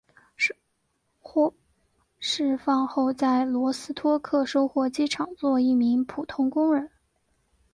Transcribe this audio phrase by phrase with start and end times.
[1.19, 1.53] 获
[2.17, 6.89] 释放后在罗斯托克收获机厂做一名普通工人。